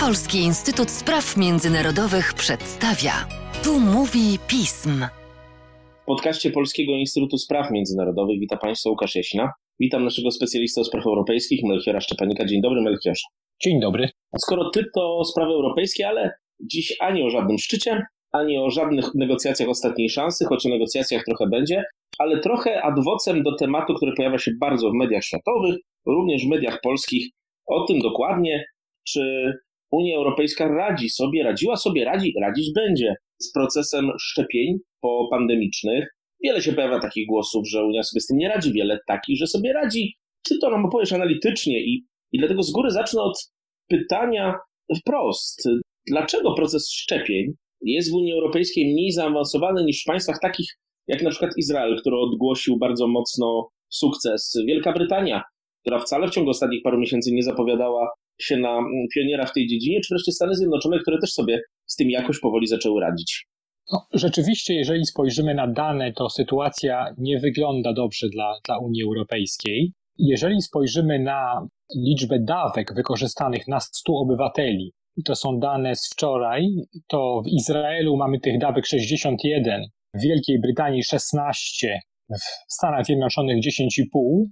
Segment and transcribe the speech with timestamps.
[0.00, 3.12] Polski Instytut Spraw Międzynarodowych przedstawia.
[3.64, 5.04] Tu mówi pism.
[6.02, 9.52] W podcaście Polskiego Instytutu Spraw Międzynarodowych witam Państwa Łukasz Jaśna.
[9.80, 12.44] Witam naszego specjalistę od spraw europejskich, Melchiora Szczepanika.
[12.44, 13.22] Dzień dobry, Melchiorze.
[13.62, 14.08] Dzień dobry.
[14.38, 16.30] Skoro ty to sprawy europejskie, ale
[16.60, 18.02] dziś ani o żadnym szczycie,
[18.32, 21.84] ani o żadnych negocjacjach ostatniej szansy, choć o negocjacjach trochę będzie,
[22.18, 25.76] ale trochę adwocem do tematu, który pojawia się bardzo w mediach światowych,
[26.06, 27.30] również w mediach polskich,
[27.66, 28.64] o tym dokładnie,
[29.08, 29.52] czy
[29.90, 36.16] Unia Europejska radzi sobie, radziła sobie, radzi, radzić będzie z procesem szczepień popandemicznych.
[36.44, 39.46] Wiele się pojawia takich głosów, że Unia sobie z tym nie radzi, wiele takich, że
[39.46, 40.14] sobie radzi.
[40.48, 43.52] Ty to nam opowiesz analitycznie i, i dlatego z góry zacznę od
[43.88, 44.54] pytania
[45.00, 45.68] wprost.
[46.06, 50.66] Dlaczego proces szczepień jest w Unii Europejskiej mniej zaawansowany niż w państwach takich
[51.06, 55.42] jak na przykład Izrael, który odgłosił bardzo mocno sukces, Wielka Brytania,
[55.80, 58.10] która wcale w ciągu ostatnich paru miesięcy nie zapowiadała
[58.40, 61.96] się na mm, pioniera w tej dziedzinie, czy wreszcie Stany Zjednoczone, które też sobie z
[61.96, 63.46] tym jakoś powoli zaczęły radzić.
[63.92, 69.92] No, rzeczywiście, jeżeli spojrzymy na dane, to sytuacja nie wygląda dobrze dla, dla Unii Europejskiej.
[70.18, 74.92] Jeżeli spojrzymy na liczbę dawek wykorzystanych na 100 obywateli,
[75.24, 76.68] to są dane z wczoraj,
[77.08, 79.82] to w Izraelu mamy tych dawek 61,
[80.14, 84.44] w Wielkiej Brytanii 16, w Stanach Zjednoczonych 10,5,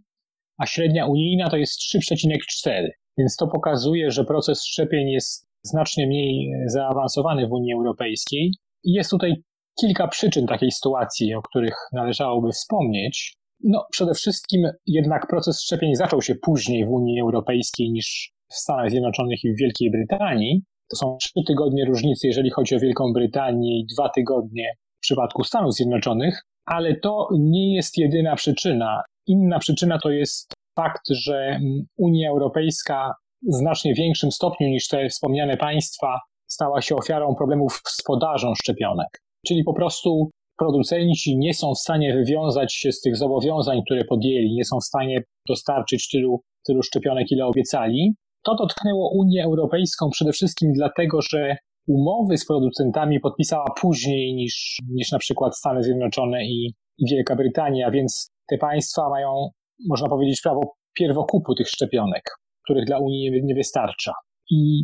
[0.58, 2.88] a średnia unijna to jest 3,4.
[3.18, 8.52] Więc to pokazuje, że proces szczepień jest znacznie mniej zaawansowany w Unii Europejskiej.
[8.84, 9.34] Jest tutaj
[9.80, 13.34] kilka przyczyn takiej sytuacji, o których należałoby wspomnieć.
[13.64, 18.90] No, przede wszystkim jednak proces szczepień zaczął się później w Unii Europejskiej niż w Stanach
[18.90, 20.62] Zjednoczonych i w Wielkiej Brytanii.
[20.90, 25.44] To są trzy tygodnie różnicy, jeżeli chodzi o Wielką Brytanię, i dwa tygodnie w przypadku
[25.44, 29.02] Stanów Zjednoczonych, ale to nie jest jedyna przyczyna.
[29.26, 35.08] Inna przyczyna to jest fakt, że mm, Unia Europejska w znacznie większym stopniu niż te
[35.08, 39.08] wspomniane państwa stała się ofiarą problemów z podażą szczepionek.
[39.46, 44.54] Czyli po prostu producenci nie są w stanie wywiązać się z tych zobowiązań, które podjęli,
[44.54, 48.14] nie są w stanie dostarczyć tylu, tylu szczepionek, ile obiecali.
[48.44, 51.56] To dotknęło Unię Europejską przede wszystkim dlatego, że
[51.88, 57.90] umowy z producentami podpisała później niż, niż na przykład Stany Zjednoczone i, i Wielka Brytania,
[57.90, 59.48] więc te państwa mają,
[59.88, 60.60] można powiedzieć, prawo
[60.98, 62.22] pierwokupu tych szczepionek,
[62.64, 64.12] których dla Unii nie, nie wystarcza.
[64.50, 64.82] I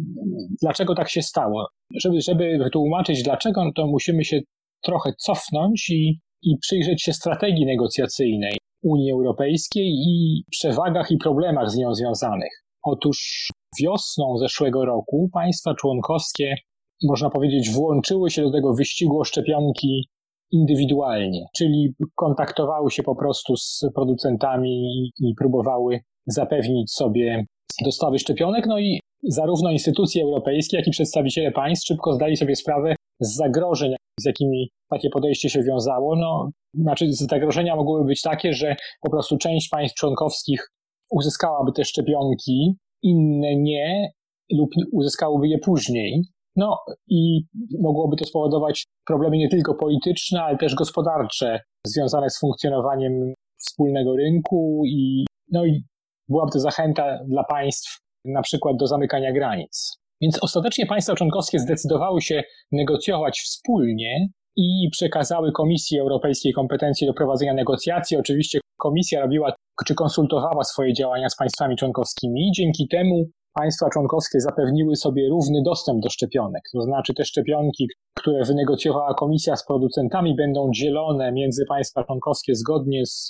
[0.63, 1.67] dlaczego tak się stało?
[1.95, 4.41] Żeby, żeby wytłumaczyć dlaczego, no to musimy się
[4.83, 11.77] trochę cofnąć i, i przyjrzeć się strategii negocjacyjnej Unii Europejskiej i przewagach i problemach z
[11.77, 12.63] nią związanych.
[12.83, 13.49] Otóż
[13.83, 16.55] wiosną zeszłego roku państwa członkowskie,
[17.03, 20.09] można powiedzieć, włączyły się do tego wyścigu o szczepionki
[20.51, 27.47] indywidualnie, czyli kontaktowały się po prostu z producentami i próbowały zapewnić sobie
[27.85, 28.67] dostawy szczepionek.
[28.67, 33.95] No i zarówno instytucje europejskie, jak i przedstawiciele państw szybko zdali sobie sprawę z zagrożeń,
[34.21, 36.17] z jakimi takie podejście się wiązało.
[36.17, 40.71] No, znaczy, zagrożenia mogłyby być takie, że po prostu część państw członkowskich
[41.11, 44.11] uzyskałaby te szczepionki, inne nie,
[44.53, 46.23] lub uzyskałyby je później.
[46.57, 46.79] No
[47.09, 47.41] i
[47.81, 54.83] mogłoby to spowodować problemy nie tylko polityczne, ale też gospodarcze związane z funkcjonowaniem wspólnego rynku
[54.87, 55.83] i, no i
[56.29, 59.97] byłaby to zachęta dla państw na przykład do zamykania granic.
[60.21, 62.43] Więc ostatecznie państwa członkowskie zdecydowały się
[62.73, 68.17] negocjować wspólnie i przekazały Komisji Europejskiej kompetencje do prowadzenia negocjacji.
[68.17, 69.53] Oczywiście Komisja robiła
[69.87, 72.51] czy konsultowała swoje działania z państwami członkowskimi.
[72.53, 73.25] Dzięki temu
[73.57, 76.63] państwa członkowskie zapewniły sobie równy dostęp do szczepionek.
[76.73, 83.07] To znaczy te szczepionki, które wynegocjowała Komisja z producentami, będą dzielone między państwa członkowskie zgodnie
[83.07, 83.29] z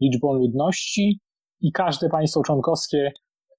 [0.00, 1.20] liczbą ludności
[1.60, 3.12] i każde państwo członkowskie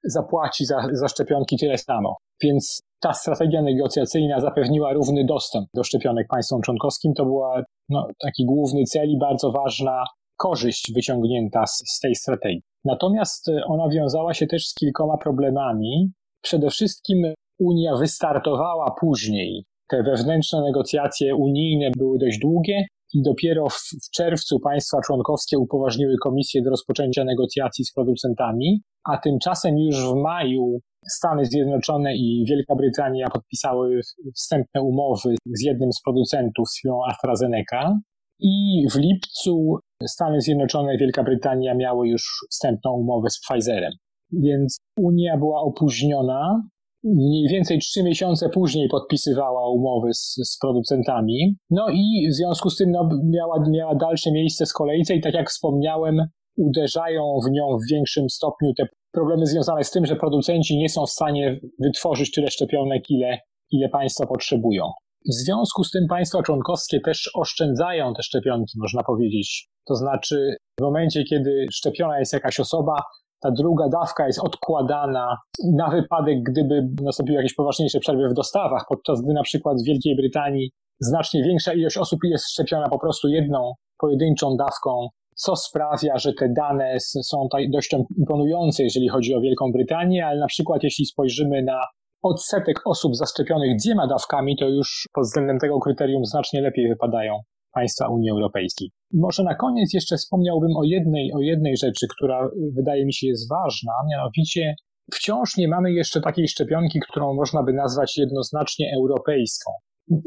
[0.03, 2.15] zapłaci za, za szczepionki tyle samo.
[2.43, 7.13] Więc ta strategia negocjacyjna zapewniła równy dostęp do szczepionek państwom członkowskim.
[7.13, 10.03] To była no, taki główny cel i bardzo ważna
[10.41, 12.61] korzyść wyciągnięta z, z tej strategii.
[12.85, 16.11] Natomiast e, ona wiązała się też z kilkoma problemami.
[16.41, 19.65] Przede wszystkim Unia wystartowała później.
[19.89, 26.15] Te wewnętrzne negocjacje unijne były dość długie i dopiero w, w czerwcu państwa członkowskie upoważniły
[26.23, 32.75] komisję do rozpoczęcia negocjacji z producentami, a tymczasem już w maju Stany Zjednoczone i Wielka
[32.75, 33.99] Brytania podpisały
[34.35, 37.99] wstępne umowy z jednym z producentów, z firmą AstraZeneca.
[38.41, 43.91] I w lipcu Stany Zjednoczone i Wielka Brytania miały już wstępną umowę z Pfizerem.
[44.31, 46.61] Więc Unia była opóźniona.
[47.03, 51.55] Mniej więcej trzy miesiące później podpisywała umowy z, z producentami.
[51.69, 55.33] No i w związku z tym no, miała, miała dalsze miejsce z kolejce i tak
[55.33, 56.17] jak wspomniałem,
[56.57, 61.05] uderzają w nią w większym stopniu te problemy związane z tym, że producenci nie są
[61.05, 63.37] w stanie wytworzyć tyle szczepionek, ile,
[63.71, 64.83] ile państwa potrzebują.
[65.29, 69.67] W związku z tym państwa członkowskie też oszczędzają te szczepionki, można powiedzieć.
[69.87, 73.03] To znaczy, w momencie, kiedy szczepiona jest jakaś osoba,
[73.41, 75.37] ta druga dawka jest odkładana
[75.75, 80.15] na wypadek, gdyby nastąpiły jakieś poważniejsze przerwy w dostawach, podczas gdy na przykład w Wielkiej
[80.15, 86.33] Brytanii znacznie większa ilość osób jest szczepiona po prostu jedną pojedynczą dawką, co sprawia, że
[86.33, 91.63] te dane są dość imponujące, jeżeli chodzi o Wielką Brytanię, ale na przykład jeśli spojrzymy
[91.63, 91.81] na
[92.23, 97.39] odsetek osób zaszczepionych dwiema dawkami, to już pod względem tego kryterium znacznie lepiej wypadają
[97.73, 98.91] państwa Unii Europejskiej.
[99.13, 103.49] Może na koniec jeszcze wspomniałbym o jednej, o jednej rzeczy, która wydaje mi się jest
[103.49, 104.75] ważna, mianowicie
[105.13, 109.71] wciąż nie mamy jeszcze takiej szczepionki, którą można by nazwać jednoznacznie europejską.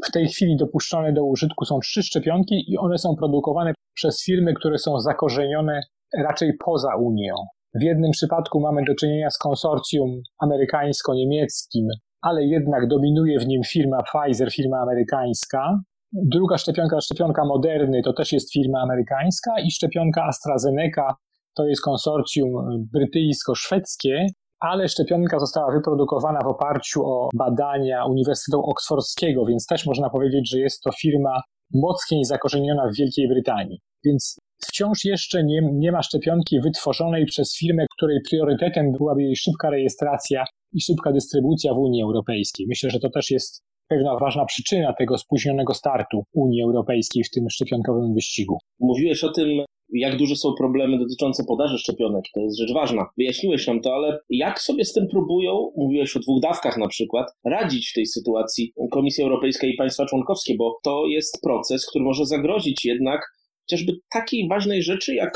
[0.07, 4.53] W tej chwili dopuszczone do użytku są trzy szczepionki i one są produkowane przez firmy,
[4.53, 5.81] które są zakorzenione
[6.17, 7.35] raczej poza Unią.
[7.79, 11.87] W jednym przypadku mamy do czynienia z konsorcjum amerykańsko-niemieckim,
[12.21, 15.79] ale jednak dominuje w nim firma Pfizer, firma amerykańska.
[16.13, 21.15] Druga szczepionka, szczepionka Moderny, to też jest firma amerykańska i szczepionka AstraZeneca
[21.55, 22.49] to jest konsorcjum
[22.93, 24.25] brytyjsko-szwedzkie,
[24.59, 30.59] ale szczepionka została wyprodukowana w oparciu o badania Uniwersytetu Oksfordzkiego, więc też można powiedzieć, że
[30.59, 31.41] jest to firma
[31.73, 33.79] mocniej zakorzeniona w Wielkiej Brytanii.
[34.05, 34.37] Więc
[34.67, 40.45] wciąż jeszcze nie, nie ma szczepionki wytworzonej przez firmę, której priorytetem byłaby jej szybka rejestracja
[40.73, 42.65] i szybka dystrybucja w Unii Europejskiej.
[42.69, 47.49] Myślę, że to też jest pewna ważna przyczyna tego spóźnionego startu Unii Europejskiej w tym
[47.49, 48.57] szczepionkowym wyścigu.
[48.79, 49.49] Mówiłeś o tym,
[49.93, 52.25] jak duże są problemy dotyczące podaży szczepionek.
[52.33, 53.05] To jest rzecz ważna.
[53.17, 57.31] Wyjaśniłeś nam to, ale jak sobie z tym próbują, mówiłeś o dwóch dawkach na przykład,
[57.45, 62.25] radzić w tej sytuacji Komisja Europejska i państwa członkowskie, bo to jest proces, który może
[62.25, 63.21] zagrozić jednak
[63.69, 65.33] chociażby takiej ważnej rzeczy jak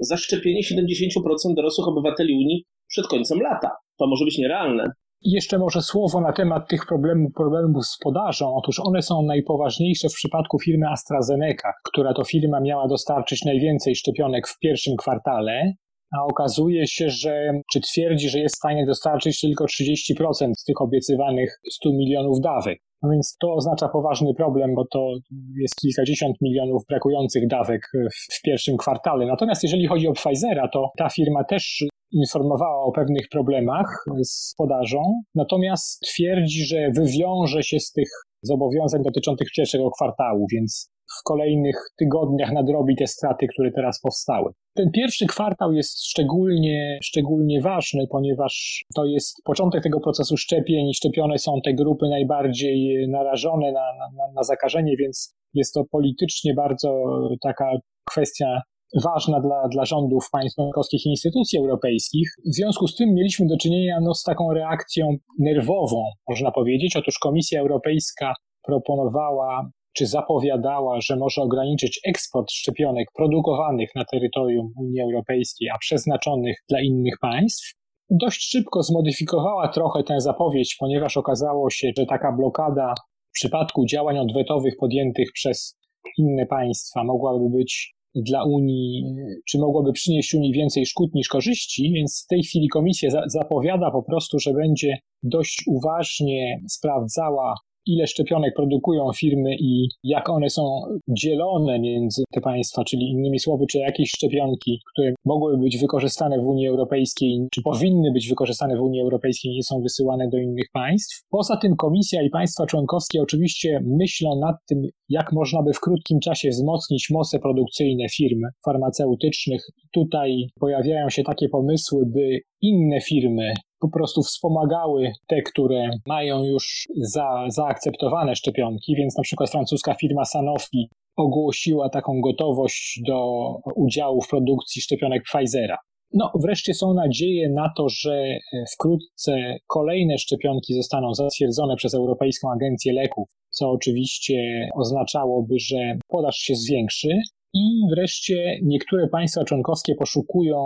[0.00, 3.70] zaszczepienie 70% dorosłych obywateli Unii przed końcem lata.
[3.98, 4.90] To może być nierealne.
[5.22, 8.54] Jeszcze może słowo na temat tych problemów, problemów z podażą.
[8.54, 14.48] Otóż one są najpoważniejsze w przypadku firmy AstraZeneca, która to firma miała dostarczyć najwięcej szczepionek
[14.48, 15.72] w pierwszym kwartale,
[16.16, 20.80] a okazuje się, że czy twierdzi, że jest w stanie dostarczyć tylko 30% z tych
[20.80, 22.78] obiecywanych 100 milionów dawek.
[23.02, 25.12] No więc to oznacza poważny problem, bo to
[25.60, 29.26] jest kilkadziesiąt milionów brakujących dawek w, w pierwszym kwartale.
[29.26, 35.02] Natomiast jeżeli chodzi o Pfizera, to ta firma też informowała o pewnych problemach z podażą,
[35.34, 38.08] natomiast twierdzi, że wywiąże się z tych
[38.42, 40.90] zobowiązań dotyczących pierwszego kwartału, więc
[41.20, 44.52] w kolejnych tygodniach nadrobi te straty, które teraz powstały.
[44.78, 50.94] Ten pierwszy kwartał jest szczególnie, szczególnie ważny, ponieważ to jest początek tego procesu szczepień.
[50.94, 53.80] Szczepione są te grupy najbardziej narażone na,
[54.16, 57.04] na, na zakażenie, więc jest to politycznie bardzo
[57.42, 57.70] taka
[58.10, 58.60] kwestia
[59.04, 62.28] ważna dla, dla rządów państw członkowskich i instytucji europejskich.
[62.46, 66.96] W związku z tym mieliśmy do czynienia no, z taką reakcją nerwową, można powiedzieć.
[66.96, 68.32] Otóż Komisja Europejska
[68.66, 76.56] proponowała czy zapowiadała, że może ograniczyć eksport szczepionek produkowanych na terytorium Unii Europejskiej, a przeznaczonych
[76.68, 77.74] dla innych państw.
[78.10, 82.94] Dość szybko zmodyfikowała trochę tę zapowiedź, ponieważ okazało się, że taka blokada
[83.28, 85.78] w przypadku działań odwetowych podjętych przez
[86.18, 89.04] inne państwa mogłaby być dla Unii,
[89.48, 93.90] czy mogłoby przynieść Unii więcej szkód niż korzyści, więc w tej chwili komisja za zapowiada
[93.90, 97.54] po prostu, że będzie dość uważnie sprawdzała
[97.88, 103.66] ile szczepionek produkują firmy i jak one są dzielone między te państwa, czyli innymi słowy,
[103.70, 108.80] czy jakieś szczepionki, które mogłyby być wykorzystane w Unii Europejskiej, czy powinny być wykorzystane w
[108.80, 111.22] Unii Europejskiej, nie są wysyłane do innych państw.
[111.30, 116.20] Poza tym Komisja i państwa członkowskie oczywiście myślą nad tym, jak można by w krótkim
[116.20, 119.66] czasie wzmocnić moce produkcyjne firm farmaceutycznych.
[119.92, 126.88] Tutaj pojawiają się takie pomysły, by inne firmy po prostu wspomagały te, które mają już
[126.96, 133.44] za, zaakceptowane szczepionki, więc na przykład francuska firma Sanofi ogłosiła taką gotowość do
[133.76, 135.76] udziału w produkcji szczepionek Pfizera.
[136.14, 138.38] No, wreszcie są nadzieje na to, że
[138.74, 146.54] wkrótce kolejne szczepionki zostaną zatwierdzone przez Europejską Agencję Leków, co oczywiście oznaczałoby, że podaż się
[146.54, 147.08] zwiększy.
[147.54, 150.56] I wreszcie niektóre państwa członkowskie poszukują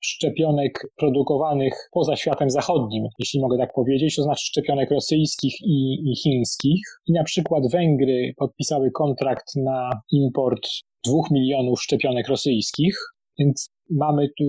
[0.00, 6.16] szczepionek produkowanych poza światem zachodnim, jeśli mogę tak powiedzieć, to znaczy szczepionek rosyjskich i, i
[6.16, 6.82] chińskich.
[7.06, 10.68] I na przykład Węgry podpisały kontrakt na import
[11.06, 12.96] dwóch milionów szczepionek rosyjskich,
[13.38, 14.44] więc mamy tu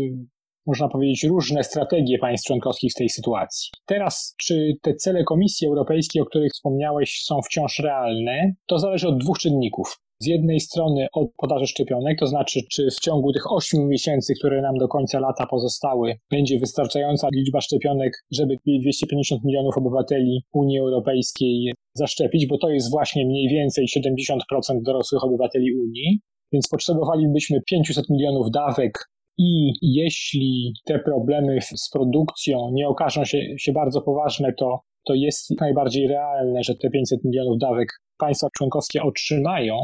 [0.65, 3.69] można powiedzieć, różne strategie państw członkowskich w tej sytuacji.
[3.85, 9.17] Teraz, czy te cele Komisji Europejskiej, o których wspomniałeś, są wciąż realne, to zależy od
[9.17, 9.97] dwóch czynników.
[10.21, 14.61] Z jednej strony od podaży szczepionek, to znaczy, czy w ciągu tych 8 miesięcy, które
[14.61, 21.73] nam do końca lata pozostały, będzie wystarczająca liczba szczepionek, żeby 250 milionów obywateli Unii Europejskiej
[21.93, 24.37] zaszczepić, bo to jest właśnie mniej więcej 70%
[24.81, 26.19] dorosłych obywateli Unii.
[26.53, 29.05] Więc potrzebowalibyśmy 500 milionów dawek
[29.37, 35.61] i jeśli te problemy z produkcją nie okażą się, się bardzo poważne, to, to jest
[35.61, 37.87] najbardziej realne, że te 500 milionów dawek
[38.17, 39.75] państwa członkowskie otrzymają.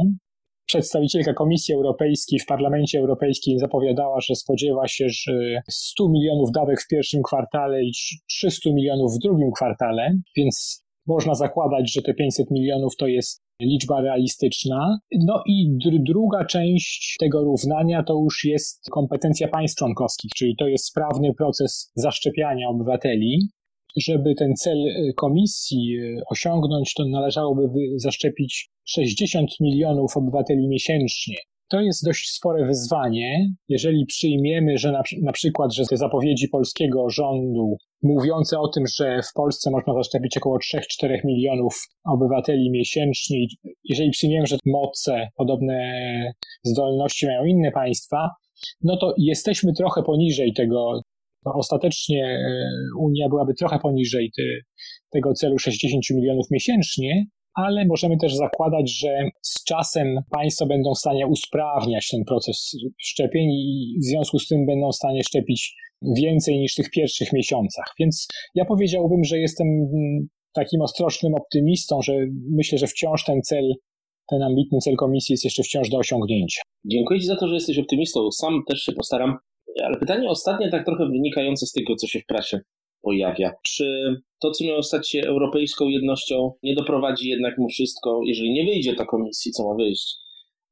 [0.67, 6.87] Przedstawicielka Komisji Europejskiej w Parlamencie Europejskim zapowiadała, że spodziewa się, że 100 milionów dawek w
[6.87, 7.91] pierwszym kwartale i
[8.29, 14.01] 300 milionów w drugim kwartale, więc można zakładać, że te 500 milionów to jest liczba
[14.01, 14.99] realistyczna.
[15.25, 20.67] No i dr druga część tego równania to już jest kompetencja państw członkowskich, czyli to
[20.67, 23.49] jest sprawny proces zaszczepiania obywateli.
[23.97, 27.61] Żeby ten cel y, komisji y, osiągnąć, to należałoby
[27.95, 31.35] zaszczepić 60 milionów obywateli miesięcznie.
[31.69, 37.09] To jest dość spore wyzwanie, jeżeli przyjmiemy, że na, na, przykład, że te zapowiedzi polskiego
[37.09, 41.73] rządu mówiące o tym, że w Polsce można zaszczepić około 3-4 milionów
[42.05, 43.37] obywateli miesięcznie,
[43.83, 48.29] jeżeli przyjmiemy, że moce, podobne zdolności mają inne państwa,
[48.81, 51.01] no to jesteśmy trochę poniżej tego.
[51.55, 54.43] Ostatecznie e, Unia byłaby trochę poniżej te,
[55.11, 60.97] tego celu 60 milionów miesięcznie, ale możemy też zakładać, że z czasem państwa będą w
[60.97, 65.75] stanie usprawniać ten proces szczepień i w związku z tym będą w stanie szczepić
[66.17, 67.85] więcej niż w tych pierwszych miesiącach.
[67.99, 69.67] Więc ja powiedziałbym, że jestem
[70.53, 72.13] takim ostrożnym optymistą, że
[72.51, 73.73] myślę, że wciąż ten cel,
[74.29, 76.61] ten ambitny cel komisji jest jeszcze wciąż do osiągnięcia.
[76.85, 78.31] Dziękuję Ci za to, że jesteś optymistą.
[78.31, 79.37] Sam też się postaram.
[79.83, 82.59] Ale pytanie ostatnie, tak trochę wynikające z tego, co się w prasie
[83.01, 83.51] pojawia.
[83.63, 88.65] Czy to, co miało stać się europejską jednością, nie doprowadzi jednak mu wszystko, jeżeli nie
[88.65, 90.15] wyjdzie ta komisji, co ma wyjść,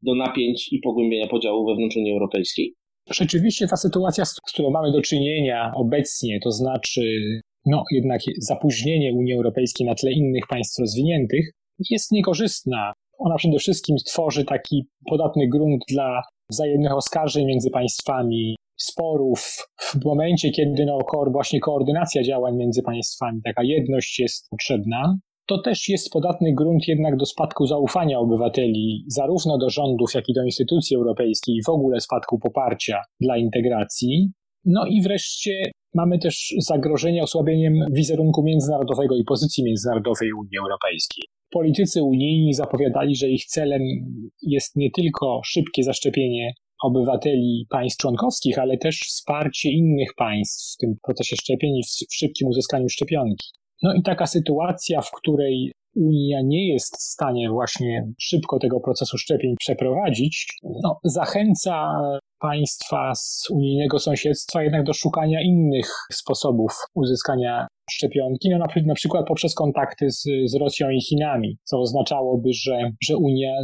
[0.01, 2.73] do napięć i pogłębienia podziału wewnątrz Unii Europejskiej?
[3.11, 7.01] Rzeczywiście ta sytuacja, z którą mamy do czynienia obecnie, to znaczy
[7.65, 11.51] no jednak zapóźnienie Unii Europejskiej na tle innych państw rozwiniętych,
[11.89, 12.93] jest niekorzystna.
[13.19, 16.21] Ona przede wszystkim stworzy taki podatny grunt dla
[16.51, 20.99] wzajemnych oskarżeń między państwami, sporów, w momencie, kiedy no,
[21.31, 25.17] właśnie koordynacja działań między państwami, taka jedność jest potrzebna,
[25.47, 30.33] to też jest podatny grunt jednak do spadku zaufania obywateli, zarówno do rządów, jak i
[30.33, 34.31] do instytucji europejskiej, i w ogóle spadku poparcia dla integracji.
[34.65, 41.23] No i wreszcie mamy też zagrożenie osłabieniem wizerunku międzynarodowego i pozycji międzynarodowej Unii Europejskiej.
[41.51, 43.81] Politycy unijni zapowiadali, że ich celem
[44.41, 46.53] jest nie tylko szybkie zaszczepienie
[46.83, 52.47] obywateli państw członkowskich, ale też wsparcie innych państw w tym procesie szczepień i w szybkim
[52.47, 53.47] uzyskaniu szczepionki.
[53.83, 59.17] No i taka sytuacja, w której Unia nie jest w stanie właśnie szybko tego procesu
[59.17, 60.47] szczepień przeprowadzić,
[60.83, 61.93] no, zachęca
[62.39, 69.27] państwa z unijnego sąsiedztwa jednak do szukania innych sposobów uzyskania szczepionki, no na, na przykład
[69.27, 73.55] poprzez kontakty z, z Rosją i Chinami, co oznaczałoby, że, że Unia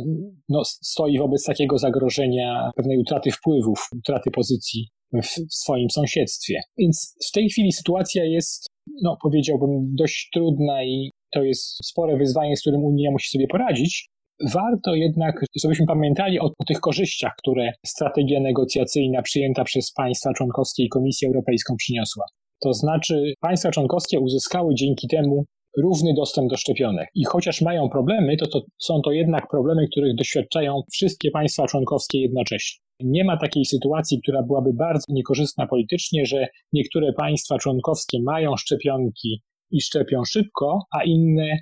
[0.49, 6.61] no, stoi wobec takiego zagrożenia pewnej utraty wpływów, utraty pozycji w, w swoim sąsiedztwie.
[6.77, 8.67] Więc w tej chwili sytuacja jest,
[9.03, 14.07] no powiedziałbym, dość trudna i to jest spore wyzwanie, z którym Unia musi sobie poradzić.
[14.53, 20.83] Warto jednak, żebyśmy pamiętali o, o, tych korzyściach, które strategia negocjacyjna przyjęta przez państwa członkowskie
[20.83, 22.25] i Komisję Europejską przyniosła.
[22.63, 25.45] To znaczy, państwa członkowskie uzyskały dzięki temu
[25.77, 27.09] równy dostęp do szczepionek.
[27.15, 32.21] I chociaż mają problemy, to, to są to jednak problemy, których doświadczają wszystkie państwa członkowskie
[32.21, 32.79] jednocześnie.
[32.99, 39.41] Nie ma takiej sytuacji, która byłaby bardzo niekorzystna politycznie, że niektóre państwa członkowskie mają szczepionki
[39.71, 41.57] i szczepią szybko, a inne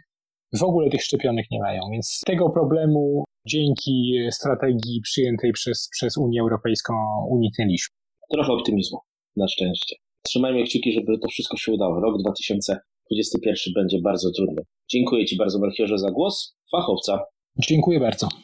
[0.59, 1.81] w ogóle tych szczepionek nie mają.
[1.91, 6.93] Więc tego problemu dzięki strategii przyjętej przez, przez Unię Europejską
[7.29, 7.95] uniknęliśmy.
[8.31, 8.99] Trochę optymizmu,
[9.35, 9.95] na szczęście.
[10.23, 11.99] Trzymajmy kciuki, żeby to wszystko się udało.
[11.99, 14.61] Rok 2021 będzie bardzo trudny.
[14.91, 17.19] Dziękuję Ci bardzo, Melchiorze, za głos fachowca.
[17.67, 18.29] Dziękuję bardzo.